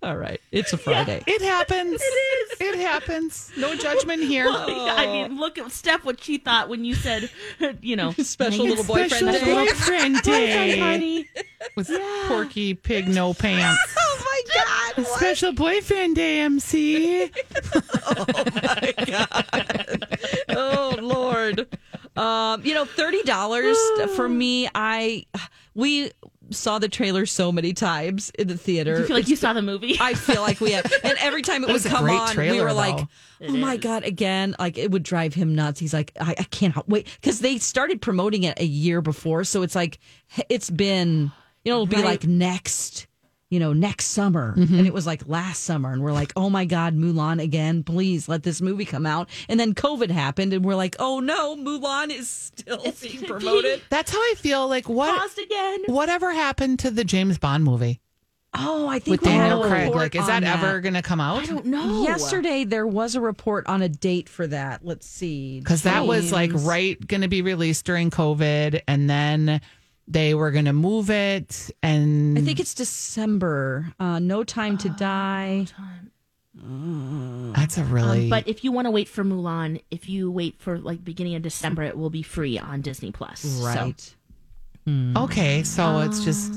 [0.02, 1.22] All right, it's a Friday.
[1.26, 2.00] It happens.
[2.16, 2.60] It is.
[2.60, 3.50] It happens.
[3.56, 4.46] No judgment here.
[4.48, 6.04] I mean, look at Steph.
[6.04, 7.30] What she thought when you said,
[7.80, 9.52] you know, Special little boyfriend Special day.
[9.54, 11.28] boyfriend boyfriend day party.
[11.76, 11.90] with
[12.28, 13.78] Porky Pig No Pants.
[13.98, 15.06] Oh my god!
[15.06, 17.30] Special boyfriend day, MC.
[18.06, 18.24] Oh
[18.62, 20.16] my God.
[20.48, 21.66] Oh lord
[22.16, 23.76] um you know thirty dollars
[24.16, 25.24] for me i
[25.74, 26.10] we
[26.50, 29.62] saw the trailer so many times in the theater You feel like you saw the
[29.62, 29.96] movie?
[30.00, 32.34] I feel like we have, and every time it would was come great on, we
[32.34, 32.96] trailer, were like,
[33.40, 33.46] though.
[33.48, 35.80] "Oh my god!" Again, like it would drive him nuts.
[35.80, 39.62] He's like, "I, I cannot wait," because they started promoting it a year before, so
[39.62, 39.98] it's like
[40.48, 41.30] it's been,
[41.64, 42.04] you know, it'll be Right.
[42.04, 43.05] like next,
[43.50, 44.78] you know, next summer, mm-hmm.
[44.78, 47.82] and it was like last summer, and we're like, "Oh my god, Mulan again!
[47.82, 51.56] Please let this movie come out." And then COVID happened, and we're like, "Oh no,
[51.56, 54.68] Mulan is still being promoted." That's how I feel.
[54.68, 55.16] Like what?
[55.18, 55.84] Paused again.
[55.86, 58.00] Whatever happened to the James Bond movie
[58.58, 59.94] Oh, I think with we had Daniel a Craig?
[59.94, 61.42] Like, is on that ever going to come out?
[61.42, 62.04] I don't know.
[62.04, 64.84] Yesterday, there was a report on a date for that.
[64.84, 65.58] Let's see.
[65.60, 69.60] Because that was like right going to be released during COVID, and then
[70.08, 71.70] they were going to move it.
[71.82, 73.92] And I think it's December.
[73.98, 75.66] Uh, no time to die.
[76.54, 78.24] that's a really.
[78.24, 81.34] Um, but if you want to wait for Mulan, if you wait for like beginning
[81.34, 83.40] of December, it will be free on Disney Plus.
[83.40, 84.14] So, Right.
[85.16, 86.52] okay, so it's just.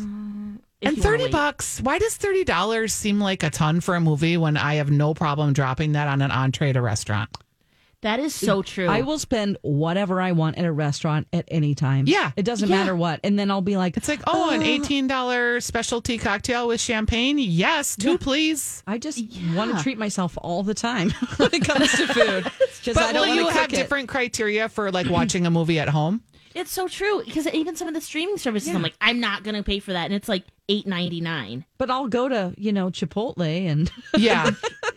[0.82, 1.82] And thirty bucks.
[1.82, 5.14] Why does thirty dollars seem like a ton for a movie when I have no
[5.14, 7.30] problem dropping that on an entree at a restaurant?
[8.02, 8.88] That is so true.
[8.88, 12.06] I will spend whatever I want at a restaurant at any time.
[12.08, 12.32] Yeah.
[12.38, 12.78] It doesn't Yeah.
[12.78, 13.20] matter what.
[13.26, 16.80] And then I'll be like, It's like, oh, an uh, eighteen dollar specialty cocktail with
[16.80, 17.38] champagne.
[17.40, 18.84] Yes, two, please.
[18.88, 19.22] I just
[19.54, 22.52] want to treat myself all the time when it comes to food.
[22.80, 23.76] Because I But don't will want you to have it.
[23.76, 26.22] different criteria for like watching a movie at home?
[26.56, 29.64] It's so true because even some of the streaming services, I'm like, I'm not gonna
[29.64, 31.66] pay for that, and it's like eight ninety nine.
[31.78, 34.52] But I'll go to, you know, Chipotle and, Yeah,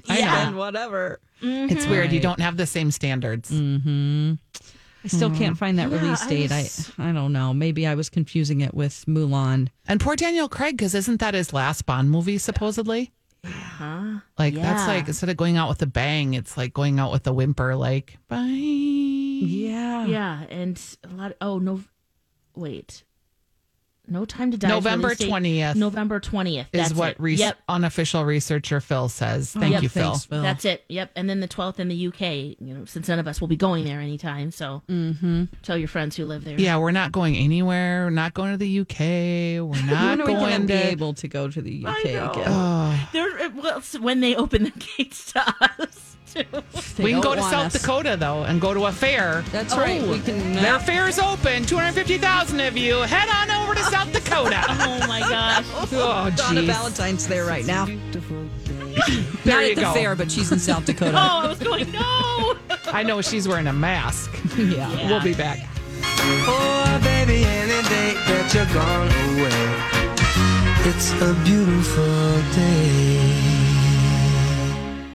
[0.08, 0.58] I and know.
[0.58, 1.20] whatever.
[1.40, 2.12] It's weird.
[2.12, 2.22] You mm-hmm.
[2.22, 3.50] don't have the same standards.
[3.50, 4.34] Mm-hmm.
[5.04, 5.38] I still mm-hmm.
[5.38, 6.48] can't find that Yeah, release I date.
[6.48, 7.52] just- I, I don't know.
[7.52, 9.68] Maybe I was confusing it with Mulan.
[9.88, 13.12] And poor Daniel Craig, because isn't that his last Bond movie supposedly?
[13.44, 14.20] Huh?
[14.38, 17.26] Like that's like instead of going out with a bang, it's like going out with
[17.26, 17.74] a whimper.
[17.74, 19.21] Like bye.
[19.46, 20.06] Yeah.
[20.06, 21.30] Yeah, and a lot.
[21.32, 21.82] of, oh no,
[22.54, 23.04] wait.
[24.08, 24.68] No time to die.
[24.68, 27.56] November 20th November twentieth Is what re- Yep.
[27.68, 29.54] unofficial researcher Phil says.
[29.56, 29.82] Oh, Thank Yep.
[29.84, 30.10] you, Phil.
[30.10, 30.42] Thanks, Phil.
[30.42, 30.84] That's it.
[30.88, 31.12] Yep.
[31.14, 33.56] And then the 12th in the UK, you know, since none of us will be
[33.56, 34.50] going there anytime.
[34.50, 35.44] So mm-hmm.
[35.62, 36.58] tell your friends who live there.
[36.60, 38.04] Yeah, we're not going anywhere.
[38.04, 38.98] We're not going to the UK.
[38.98, 42.30] We're not when are we going to be able to go to the UK know.
[42.32, 42.44] again?
[42.48, 46.44] Oh, They're, well, when they open the gates to us, too.
[46.96, 47.80] They we can go to South us.
[47.80, 49.42] Dakota though, and go to a fair.
[49.52, 50.02] That's right.
[50.02, 50.54] We can.
[50.54, 51.64] Their fair's open.
[51.64, 52.96] Two hundred fifty thousand of you.
[53.02, 54.62] Head on over to South Dakota.
[54.84, 55.64] Oh my gosh.
[55.92, 56.66] oh, Donna jeez.
[56.66, 57.86] Valentine's there right now.
[59.44, 59.92] There Not you at the go.
[59.94, 61.12] fair, but she's in South Dakota.
[61.16, 62.56] Oh, I was going, no.
[62.92, 64.30] I know she's wearing a mask.
[64.56, 65.08] yeah.
[65.08, 65.58] We'll be back.
[66.46, 73.21] Oh, baby, any day that you're gone away, it's a beautiful day.